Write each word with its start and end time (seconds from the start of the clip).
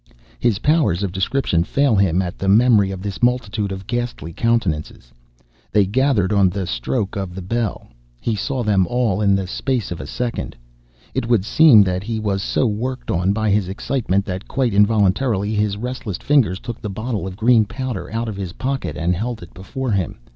His 0.39 0.57
powers 0.57 1.03
of 1.03 1.11
description 1.11 1.63
fail 1.63 1.95
him 1.95 2.23
at 2.23 2.39
the 2.39 2.47
memory 2.47 2.89
of 2.89 3.03
this 3.03 3.21
multitude 3.21 3.71
of 3.71 3.85
ghastly 3.85 4.33
countenances. 4.33 5.13
They 5.71 5.85
gathered 5.85 6.33
on 6.33 6.49
the 6.49 6.65
stroke 6.65 7.15
of 7.15 7.35
the 7.35 7.41
bell. 7.43 7.87
He 8.19 8.35
saw 8.35 8.63
them 8.63 8.87
all 8.87 9.21
in 9.21 9.35
the 9.35 9.45
space 9.45 9.91
of 9.91 10.01
a 10.01 10.07
second. 10.07 10.55
It 11.13 11.27
would 11.27 11.45
seem 11.45 11.83
that 11.83 12.01
he 12.01 12.19
was 12.19 12.41
so 12.41 12.65
worked 12.65 13.11
on 13.11 13.31
by 13.31 13.51
his 13.51 13.67
excitement 13.69 14.25
that, 14.25 14.47
quite 14.47 14.73
involuntarily, 14.73 15.53
his 15.53 15.77
restless 15.77 16.17
fingers 16.17 16.59
took 16.59 16.81
the 16.81 16.89
bottle 16.89 17.27
of 17.27 17.37
green 17.37 17.65
powder 17.65 18.11
out 18.11 18.27
of 18.27 18.37
his 18.37 18.53
pocket 18.53 18.97
and 18.97 19.15
held 19.15 19.43
it 19.43 19.53
before 19.53 19.91
him. 19.91 20.17